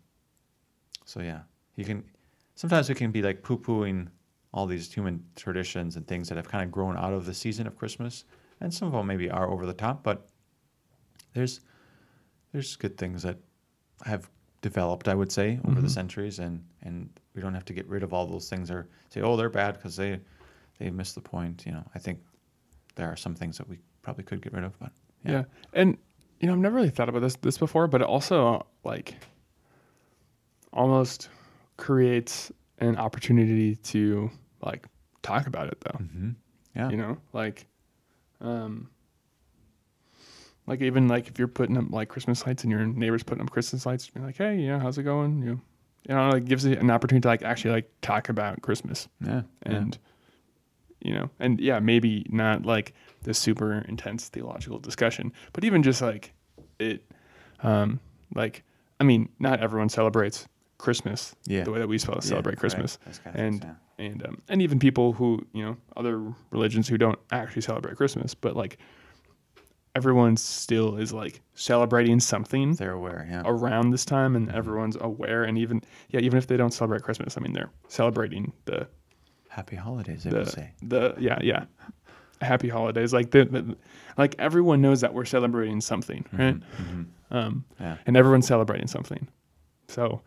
[1.06, 1.42] so yeah
[1.76, 2.04] you can
[2.56, 4.08] sometimes we can be like poo-pooing
[4.54, 7.66] all these human traditions and things that have kind of grown out of the season
[7.66, 8.26] of christmas.
[8.62, 10.28] And some of them maybe are over the top but
[11.34, 11.62] there's
[12.52, 13.38] there's good things that
[14.06, 14.30] have
[14.64, 16.00] developed i would say over the Mhm.
[16.00, 19.22] centuries and and we don't have to get rid of all those things or say
[19.22, 20.20] oh they're bad because they
[20.80, 22.18] they missed the point you know i think
[22.96, 24.92] there are some things that we probably could get rid of but
[25.26, 25.32] Yeah.
[25.32, 25.44] Yeah.
[25.74, 25.98] And
[26.40, 29.16] you know, I've never really thought about this this before, but it also like
[30.74, 31.30] almost
[31.78, 34.30] creates an opportunity to
[34.62, 34.86] like
[35.22, 36.00] talk about it though.
[36.04, 36.30] mm-hmm.
[36.76, 37.68] yeah You know, like
[38.42, 38.90] um
[40.68, 43.52] like even like if you're putting up like Christmas lights and your neighbor's putting up
[43.52, 45.40] Christmas lights, you're like, hey, you know, how's it going?
[45.42, 45.60] You know,
[46.10, 49.42] you know, like gives you an opportunity to like actually like talk about Christmas yeah
[49.66, 49.72] yeah.
[49.74, 49.98] and
[51.02, 56.02] you know and yeah maybe not like the super intense theological discussion but even just
[56.02, 56.32] like
[56.80, 57.04] it
[57.62, 58.00] um
[58.36, 58.64] like
[59.02, 60.48] i mean not everyone celebrates
[60.78, 62.60] christmas yeah the way that we supposed to Yeah, celebrate right.
[62.60, 63.64] christmas Catholics, And-
[64.00, 64.06] yeah.
[64.06, 66.22] and um, and even people who you know other
[66.52, 68.78] religions who don't actually celebrate christmas but like
[69.96, 73.44] everyone still is like celebrating something they're aware yeah.
[73.46, 77.38] around this time and everyone's aware and even yeah even if they don't celebrate christmas
[77.38, 78.88] i mean they're celebrating the
[79.54, 80.72] happy holidays they the, will say.
[80.82, 81.66] the yeah yeah.
[82.42, 83.78] Happy holidays like the, the
[84.18, 86.58] like everyone knows that we're celebrating something right?
[86.60, 87.98] Mhm, um yeah.
[88.06, 89.28] and everyone's celebrating something.
[89.88, 90.22] So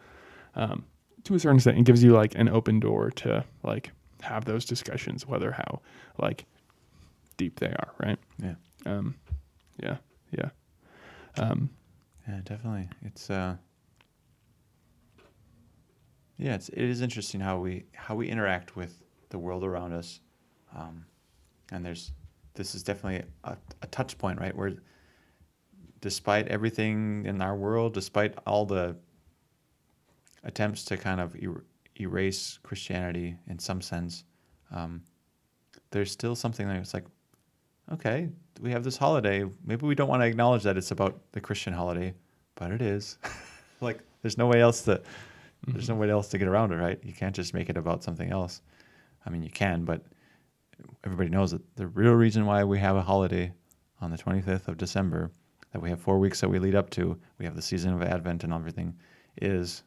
[0.55, 0.85] um
[1.25, 3.91] to a certain extent it gives you like an open door to like
[4.23, 5.81] have those discussions whether how
[6.19, 6.47] like
[7.37, 8.19] deep they are right?
[8.43, 8.55] Yeah.
[8.87, 9.15] um
[9.83, 9.97] yeah
[10.31, 10.51] yeah.
[11.39, 11.71] Um
[12.29, 12.89] yeah definitely.
[13.03, 13.57] It's uh
[16.39, 20.21] yeah it's it is interesting how we how we interact with the world around us.
[20.75, 21.05] Um
[21.73, 22.13] and there's
[22.55, 24.73] this is definitely a, a touch point right where
[26.01, 28.97] despite everything in our world despite all the
[30.45, 31.65] attempts to kind of er-
[32.01, 34.25] erase christianity in some sense
[34.71, 35.03] um
[35.91, 37.05] there's still something that's like
[37.93, 38.29] okay,
[38.61, 39.45] we have this holiday.
[39.65, 42.15] Maybe we don't want to acknowledge that it's about the Christian holiday,
[42.55, 43.19] but it is.
[43.81, 45.01] like, there's no way else to.
[45.69, 46.99] There's no way else to get around it, right?
[47.03, 48.61] You can't just make it about something else.
[49.25, 50.03] I mean, you can, but
[51.05, 53.53] everybody knows that the real reason why we have a holiday
[54.01, 55.31] on the 25th of December,
[55.73, 58.03] that we have four weeks that we lead up to, we have the season of
[58.03, 58.95] Advent and everything,
[59.43, 59.83] is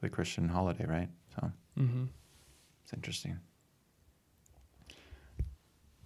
[0.00, 1.08] the Christian holiday, right?
[1.36, 2.04] So mm-hmm.
[2.82, 3.38] it's interesting.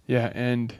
[0.05, 0.75] Yeah, and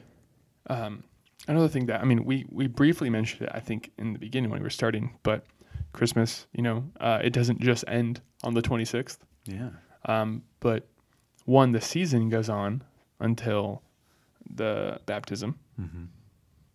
[0.68, 1.04] um,
[1.48, 4.50] another thing that I mean, we we briefly mentioned it, I think, in the beginning
[4.50, 5.44] when we were starting, but
[5.92, 9.18] Christmas, you know, uh, it doesn't just end on the 26th.
[9.46, 9.70] Yeah.
[10.06, 10.86] Um, but
[11.44, 12.82] one, the season goes on
[13.20, 13.82] until
[14.54, 16.04] the baptism, hmm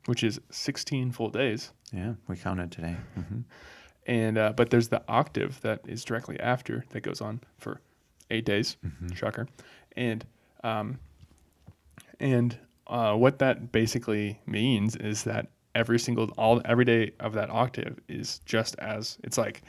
[0.05, 2.95] which is 16 full days, Yeah, we counted today.
[3.15, 3.41] hmm
[4.07, 7.79] and uh, but there's the octave that is directly after that goes on for
[8.31, 8.77] eight days.
[8.83, 9.13] Mm-hmm.
[9.13, 9.47] Shocker,
[9.95, 10.25] and
[10.63, 10.97] um,
[12.19, 12.57] and
[12.89, 17.99] uh, what that basically means is that every single all every day of that octave
[18.07, 19.61] is just as it's like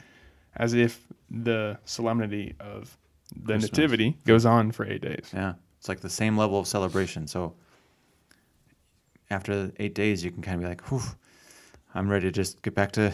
[0.57, 2.97] as if the solemnity of
[3.43, 3.71] the Christmas.
[3.71, 5.29] nativity goes on for eight days.
[5.33, 7.27] Yeah, it's like the same level of celebration.
[7.27, 7.53] So
[9.29, 11.01] after eight days, you can kind of be like, "Whew,
[11.93, 13.13] I'm ready to just get back to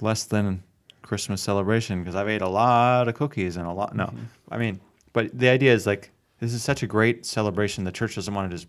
[0.00, 0.62] less than
[1.02, 4.12] Christmas celebration because I've ate a lot of cookies and a lot." No,
[4.50, 4.80] I mean,
[5.12, 7.84] but the idea is like this is such a great celebration.
[7.84, 8.68] The church doesn't want to just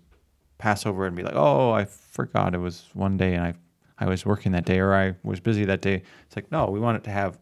[0.57, 3.53] pass over and be like, "Oh, I forgot it was one day and I
[3.97, 6.79] I was working that day or I was busy that day." It's like no, we
[6.79, 7.39] want it to have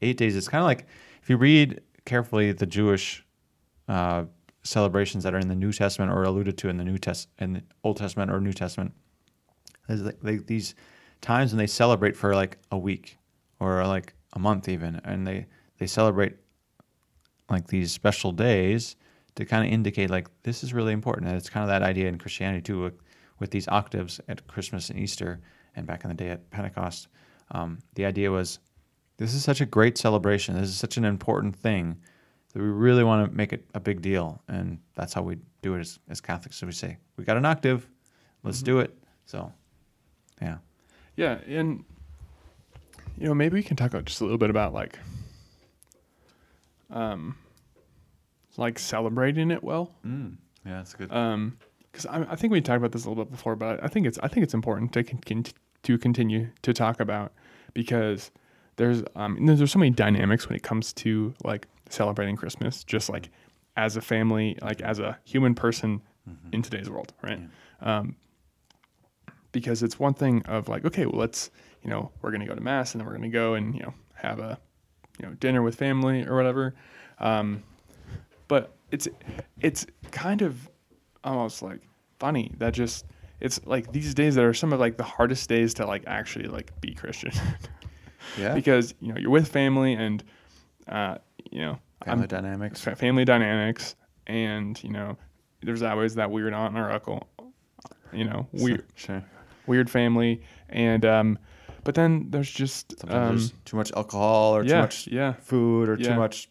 [0.00, 0.36] eight days.
[0.36, 0.86] It's kind of like
[1.22, 3.24] if you read carefully the Jewish
[3.88, 4.24] uh,
[4.62, 7.54] celebrations that are in the New Testament or alluded to in the New Test in
[7.54, 8.92] the Old Testament or New Testament.
[9.88, 10.74] There's like, like these
[11.20, 13.18] times when they celebrate for like a week
[13.58, 15.46] or like a month even, and they
[15.78, 16.36] they celebrate
[17.50, 18.96] like these special days
[19.34, 21.28] to kind of indicate like this is really important.
[21.28, 22.94] And it's kind of that idea in Christianity too, with,
[23.38, 25.40] with these octaves at Christmas and Easter,
[25.74, 27.08] and back in the day at Pentecost.
[27.50, 28.58] Um, the idea was
[29.16, 30.54] this is such a great celebration.
[30.54, 31.96] This is such an important thing
[32.52, 35.74] that we really want to make it a big deal, and that's how we do
[35.74, 36.56] it as, as Catholics.
[36.56, 37.88] So we say we got an octave,
[38.42, 38.96] let's do it.
[39.24, 39.52] So,
[40.40, 40.58] yeah,
[41.16, 41.84] Yeah, and
[43.18, 44.98] you know maybe we can talk about just a little bit about like,
[46.90, 47.36] um,
[48.56, 49.92] like celebrating it well.
[50.06, 50.36] mm.
[50.64, 51.12] yeah, that's good.
[51.12, 51.58] Um,
[51.90, 54.06] because I, I think we talked about this a little bit before, but I think
[54.06, 55.44] it's I think it's important to con-
[55.82, 57.32] to continue to talk about
[57.74, 58.30] because
[58.76, 63.10] there's um there's, there's so many dynamics when it comes to like celebrating Christmas, just
[63.10, 63.28] like
[63.76, 66.00] as a family, like as a human person
[66.52, 67.40] in today's world, right?
[67.80, 68.16] Um,
[69.52, 71.50] because it's one thing of like, okay, well, let's,
[71.82, 73.74] you know, we're going to go to mass and then we're going to go and,
[73.74, 74.58] you know, have a,
[75.20, 76.74] you know, dinner with family or whatever.
[77.18, 77.62] Um,
[78.52, 79.08] but it's,
[79.62, 80.68] it's kind of
[81.24, 81.80] almost like
[82.18, 83.06] funny that just,
[83.40, 86.48] it's like these days that are some of like the hardest days to like actually
[86.48, 87.32] like be Christian
[88.38, 90.22] yeah, because, you know, you're with family and,
[90.86, 91.16] uh,
[91.50, 92.82] you know, family I'm, dynamics.
[92.82, 95.16] family dynamics and, you know,
[95.62, 97.26] there's always that weird aunt or uncle,
[98.12, 99.24] you know, weird, Sure.
[99.66, 101.38] weird family and um
[101.84, 105.88] but then there's just Sometimes um there's too much alcohol or too much yeah food
[105.88, 106.48] or too much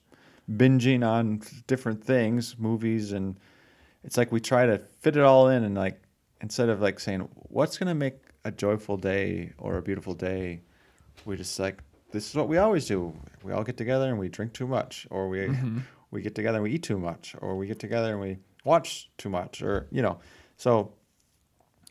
[0.58, 3.40] binging on different things, movies, and
[4.04, 6.02] it's like we try to fit it all in and like
[6.42, 10.62] instead of like saying what's gonna make a joyful day or a beautiful day,
[11.26, 13.14] we just like this is what we always do.
[13.44, 15.80] We all get together and we drink too much, or we Mm-hmm.
[16.12, 19.10] we get together and we eat too much, or we get together and we watch
[19.18, 20.20] too much, or you know.
[20.58, 20.94] So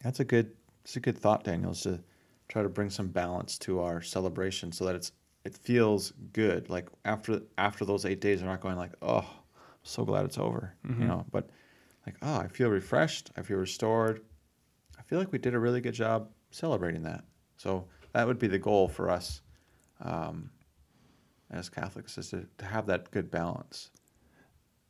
[0.02, 0.52] that's a good
[0.84, 2.00] it's a good thought, Daniel, is to
[2.48, 5.12] try to bring some balance to our celebration so that it's
[5.44, 6.68] it feels good.
[6.70, 10.38] Like after after those eight days, we're not going like, oh, I'm so glad it's
[10.38, 11.02] over, Mm-hmm.
[11.02, 11.24] you know.
[11.30, 11.48] But
[12.06, 13.30] like, oh, I feel refreshed.
[13.36, 14.20] I feel restored.
[14.98, 17.24] I feel like we did a really good job celebrating that.
[17.56, 19.42] So that would be the goal for us
[20.00, 20.50] um,
[21.50, 23.90] as Catholics is to, to have that good balance.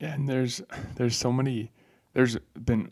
[0.01, 0.63] yeah and there's
[0.97, 1.73] there's so many
[2.13, 2.91] there's been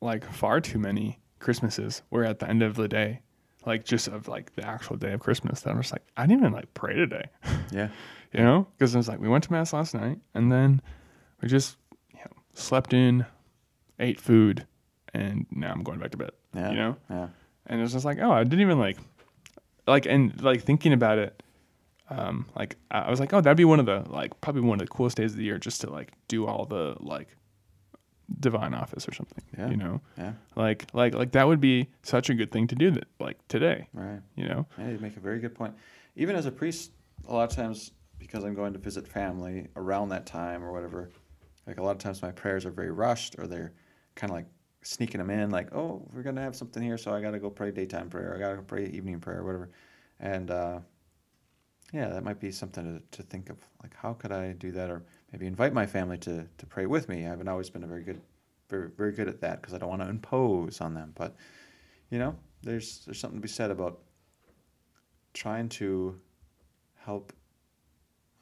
[0.00, 3.20] like far too many christmases where at the end of the day
[3.66, 6.40] like just of like the actual day of christmas that i'm just like i didn't
[6.40, 7.24] even like pray today
[7.72, 7.88] Yeah.
[8.32, 10.80] you know because it was like we went to mass last night and then
[11.42, 11.76] we just
[12.12, 13.26] you know slept in
[13.98, 14.66] ate food
[15.12, 16.70] and now i'm going back to bed Yeah.
[16.70, 17.28] you know Yeah.
[17.66, 18.96] and it was just like oh i didn't even like
[19.86, 21.42] like and like thinking about it
[22.08, 24.80] um like i I was like oh that'd be one of the like probably one
[24.80, 27.36] of the coolest days of the year just to like do all the like
[28.40, 29.70] divine office or something Yeah.
[29.70, 30.32] you know Yeah.
[30.56, 33.88] like like like that would be such a good thing to do that like today
[33.92, 34.20] Right.
[34.34, 35.74] you know Yeah, you make a very good point.
[36.16, 36.92] Even as a priest,
[37.28, 41.10] a lot of times because I'm going to visit family around that time or whatever,
[41.66, 43.72] like a lot of times my prayers are very rushed or they're
[44.14, 44.46] kind of like
[44.82, 47.70] sneaking them in, like, oh, we're gonna have something here, so I gotta go pray
[47.70, 49.70] daytime prayer, I gotta go pray evening prayer, whatever.
[50.20, 50.78] And uh,
[51.92, 54.90] yeah, that might be something to, to think of, like how could I do that,
[54.90, 57.24] or maybe invite my family to to pray with me.
[57.26, 58.20] I haven't always been a very good,
[58.68, 61.34] very very good at that because I don't want to impose on them, but
[62.10, 64.00] you know, there's there's something to be said about
[65.34, 66.18] trying to
[66.94, 67.32] help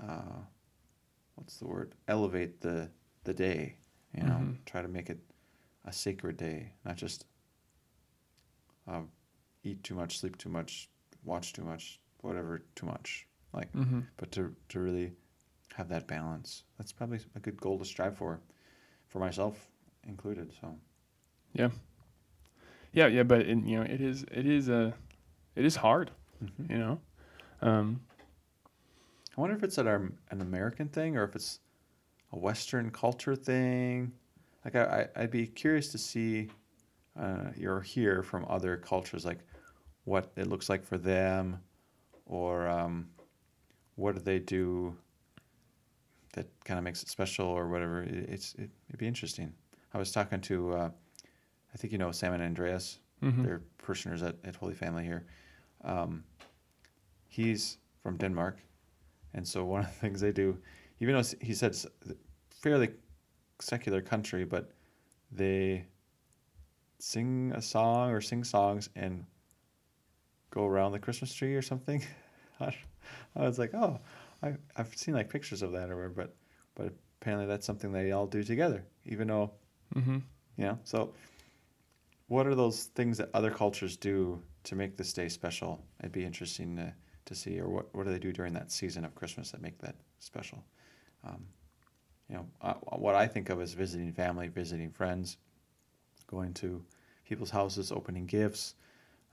[0.01, 0.39] uh,
[1.35, 2.91] what's the word elevate the
[3.25, 3.77] the day
[4.17, 4.65] you know Mhm.
[4.65, 5.19] try to make it
[5.85, 7.27] a sacred day not just
[8.87, 9.01] uh,
[9.65, 10.89] eat too much sleep too much
[11.25, 14.01] watch too much whatever too much like mm-hmm.
[14.17, 15.13] but to to really
[15.77, 18.41] have that balance that's probably a good goal to strive for
[19.09, 19.69] for myself
[20.07, 20.75] included so
[21.53, 21.69] yeah
[22.93, 24.95] yeah yeah but it, you know it is it is a
[25.57, 26.11] it is hard
[26.43, 26.71] mhm.
[26.71, 27.01] you know
[27.63, 28.01] Um,
[29.37, 31.61] I wonder if it's an, an American thing or if it's
[32.33, 34.13] a Western culture thing.
[34.65, 36.51] Like I, I I'd be curious to see,
[37.19, 39.41] uh, or hear from other cultures like
[40.05, 41.59] what it looks like for them,
[42.27, 43.09] or um,
[43.97, 44.97] what do they do
[46.35, 48.03] that kind of makes it special or whatever.
[48.03, 49.53] It, it's it, it'd be interesting.
[49.93, 50.91] I was talking to, uh,
[51.73, 52.99] I think you know Sam and Andreas.
[53.23, 53.43] mhm.
[53.45, 55.27] They're parishioners at, at Holy Family here.
[55.85, 56.25] Um,
[57.29, 58.59] he's from Denmark,
[59.35, 60.59] and so one of the things they do,
[61.01, 62.15] even though he said it's a
[62.51, 62.89] fairly
[63.61, 64.73] secular country, but
[65.33, 65.87] they
[66.99, 69.25] sing a song or sing songs and
[70.51, 72.03] go around the Christmas tree or something.
[72.61, 72.73] I
[73.37, 74.01] was like, oh,
[74.45, 76.37] I, I've seen like pictures of that or whatever, but
[76.75, 79.51] but apparently that's something they all do together, even though
[79.95, 80.23] Mhm.
[80.57, 81.15] you know, so
[82.29, 85.85] what are those things that other cultures do to make this day special?
[86.01, 86.93] It'd be interesting to,
[87.27, 89.79] to see, or what, what do they do during that season of Christmas that make
[89.79, 90.65] that special?
[91.23, 91.45] Um,
[92.29, 95.37] you know, uh, what I think of as visiting family, visiting friends,
[96.27, 96.83] going to
[97.27, 98.75] people's houses, opening gifts.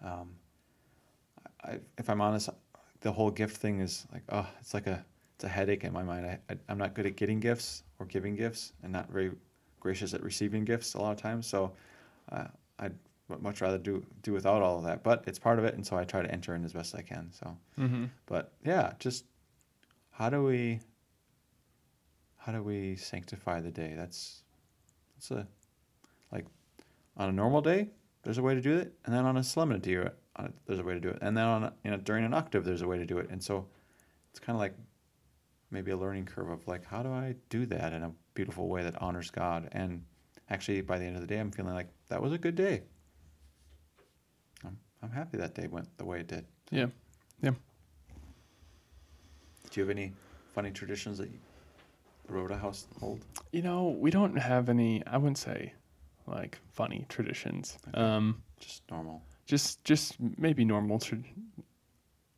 [0.04, 0.36] Um,
[1.64, 2.50] I, if I'm honest,
[3.02, 5.04] the whole gift thing is like, oh, it's like a,
[5.36, 6.26] it's a headache in my mind.
[6.26, 9.32] I, I, I'm not good at getting gifts or giving gifts, and not very
[9.80, 11.48] gracious at receiving gifts a lot of times.
[11.48, 11.72] So
[12.32, 12.46] uh,
[12.80, 12.94] I'd
[13.40, 15.04] much rather do do without all of that.
[15.04, 17.02] But it's part of it, and so I try to enter in as best I
[17.02, 17.32] can.
[17.32, 18.10] So, Mhm.
[18.26, 19.26] but yeah, just
[20.12, 20.80] how do we
[22.38, 23.94] how do we sanctify the day?
[23.96, 24.44] That's
[25.16, 25.48] that's a
[26.32, 26.46] like
[27.18, 27.90] on a normal day.
[28.24, 30.14] There's a way to do it, and then on a solemnity, or
[30.66, 32.82] there's a way to do it, and then on you know during an octave, there's
[32.82, 33.68] a way to do it, and so
[34.32, 34.74] it's kind of like
[35.72, 38.84] maybe a learning curve of like how do I do that in a beautiful way
[38.84, 40.04] that honors God and
[40.50, 42.84] actually by the end of the day I'm feeling like that was a good day.
[44.66, 46.46] I'm I'm happy that day went the way it did.
[46.72, 46.88] Yeah.
[47.42, 47.52] Yeah.
[49.70, 50.12] Do you have any
[50.54, 51.40] funny traditions that you,
[52.28, 53.26] the Rhoda household?
[53.54, 55.02] You know, we don't have any.
[55.08, 55.74] I wouldn't say
[56.28, 57.78] like funny traditions.
[57.88, 57.98] Okay.
[57.98, 59.24] Um, Just normal.
[59.46, 61.18] Just just maybe normal tra-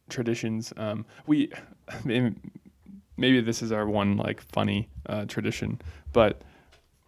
[0.10, 0.74] traditions.
[0.78, 1.52] Um, we
[2.04, 6.42] maybe, this is our one like funny uh, tradition, but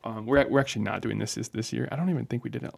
[0.04, 1.88] um, we're we're actually not doing this this this year.
[1.92, 2.74] I don't even think we did it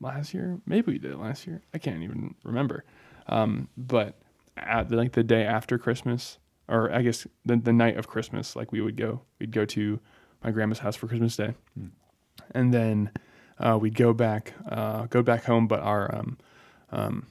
[0.00, 0.60] last year.
[0.66, 1.62] Maybe we did it last year.
[1.74, 2.84] I can't even remember.
[3.28, 4.18] Um, but
[4.56, 6.38] at the, like the day after Christmas,
[6.68, 10.00] or I guess the the night of Christmas, like we would go, we'd go to
[10.44, 11.86] my grandma's house for Christmas Day, Hmm.
[12.52, 13.10] and then
[13.58, 15.66] uh, we'd go back uh, go back home.
[15.66, 16.38] But our um,
[16.90, 17.26] um,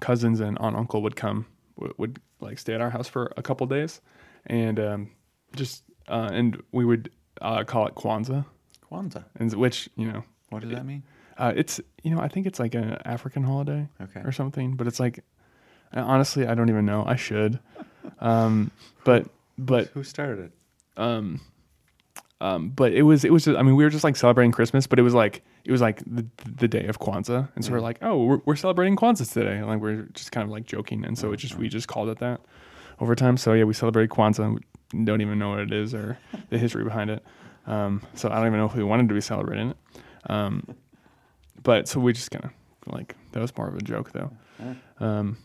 [0.00, 3.42] cousins and aunt uncle would come would, would like stay at our house for a
[3.42, 4.00] couple days,
[4.46, 5.10] and um,
[5.54, 8.44] just uh, and we would uh, call it Kwanzaa,
[8.90, 9.24] Kwanzaa.
[9.38, 11.02] and which you know What does that mean?
[11.38, 14.20] uh, it's you know I think it's like an African holiday Okay.
[14.24, 15.22] or something, but it's like
[15.94, 17.04] uh, honestly I don't even know.
[17.06, 17.58] I should,
[18.18, 18.70] um,
[19.04, 19.26] but
[19.58, 20.52] but Who started it?
[20.96, 21.40] um,
[22.40, 24.86] um, but it was it was just, I mean we were just like celebrating Christmas,
[24.86, 26.26] but it was like it was like the
[26.56, 29.66] the day of Kwanzaa, and so we're like oh we're, we're celebrating Kwanzaa today, and
[29.66, 32.18] like we're just kind of like joking, and so it just we just called it
[32.18, 32.40] that
[33.00, 33.36] over time.
[33.36, 34.58] So yeah, we celebrated Kwanzaa.
[34.92, 37.24] We don't even know what it is or the history behind it.
[37.66, 39.76] Um, so I don't even know if we wanted to be celebrating it.
[40.28, 40.66] Um,
[41.62, 42.52] but so we just kind of
[42.92, 44.30] like that was more of a joke though.
[44.98, 45.36] Um,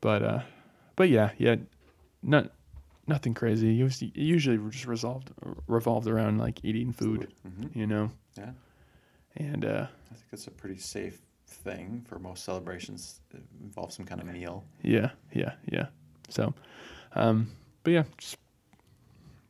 [0.00, 0.40] but uh,
[0.96, 1.56] but yeah, yeah,
[2.22, 2.50] not
[3.10, 3.78] nothing crazy.
[3.80, 5.30] It was usually just resolved
[5.66, 8.10] revolved around like eating food, hmm you know.
[8.38, 8.52] Yeah.
[9.36, 13.20] And uh, I think it's a pretty safe thing for most celebrations.
[13.34, 14.64] It involves some kind of meal.
[14.82, 15.86] yeah, yeah, yeah.
[16.28, 16.54] So,
[17.14, 17.50] um,
[17.82, 18.36] but yeah, just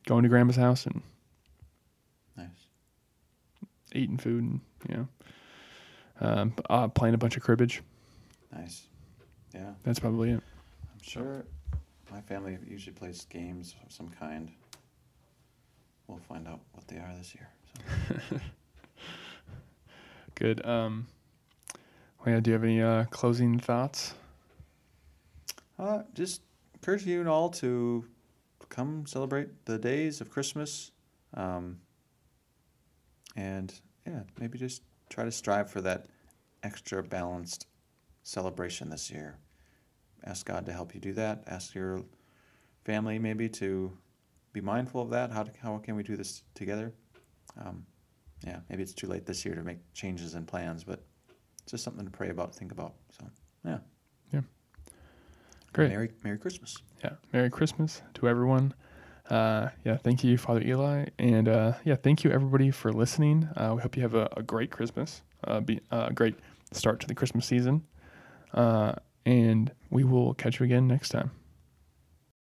[0.07, 1.01] going to grandma's house and
[2.37, 2.67] Nice.
[3.93, 5.07] eating food and you know,
[6.21, 7.81] um, uh, playing a bunch of cribbage.
[8.51, 8.87] Nice.
[9.53, 9.71] Yeah.
[9.83, 10.41] That's probably it.
[10.93, 11.45] I'm sure
[12.11, 14.51] my family usually plays games of some kind.
[16.07, 17.49] We'll find out what they are this year.
[18.29, 18.39] So.
[20.35, 20.65] Good.
[20.65, 21.07] Um,
[22.19, 24.13] well, yeah, do you have any uh, closing thoughts?
[25.79, 26.41] Uh, just
[26.75, 28.05] encourage you and all to
[28.69, 30.91] come celebrate the days of Christmas.
[31.33, 31.79] Um,
[33.35, 33.73] and
[34.05, 36.07] yeah, maybe just try to strive for that
[36.63, 37.67] extra balanced
[38.23, 39.37] celebration this year.
[40.25, 41.43] Ask God to help you do that.
[41.47, 42.03] Ask your
[42.83, 43.91] family maybe to
[44.53, 45.31] be mindful of that.
[45.31, 46.93] How, to, how can we do this together?
[47.59, 47.85] Um,
[48.45, 51.03] yeah, maybe it's too late this year to make changes and plans, but
[51.61, 52.93] it's just something to pray about, think about.
[53.17, 53.25] So,
[53.65, 53.77] yeah.
[54.33, 54.41] Yeah.
[55.73, 55.89] Great.
[55.89, 56.77] Merry, Merry Christmas.
[57.03, 58.73] yeah, Merry Christmas to everyone.
[59.29, 63.47] Uh, yeah, thank you, Father Eli, and uh, yeah, thank you everybody for listening.
[63.55, 66.35] Uh, we hope you have a, a great Christmas, uh, be, uh, a great
[66.73, 67.85] start to the Christmas season,
[68.53, 68.93] uh,
[69.25, 71.31] and we will catch you again next time.